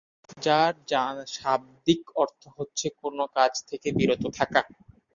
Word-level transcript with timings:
যার 0.45 0.73
শাব্দিক 1.35 2.03
অর্থ 2.17 2.41
হচ্ছে 2.57 2.87
কোনো 3.01 3.23
কাজ 3.37 3.51
থেকে 3.69 3.87
বিরত 3.97 4.23
থাকা। 4.37 4.61